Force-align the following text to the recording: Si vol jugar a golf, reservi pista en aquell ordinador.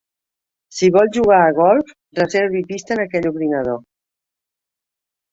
Si 0.75 0.87
vol 0.93 1.09
jugar 1.17 1.41
a 1.41 1.51
golf, 1.59 1.91
reservi 2.19 2.61
pista 2.71 2.95
en 2.95 3.01
aquell 3.03 3.27
ordinador. 3.31 3.77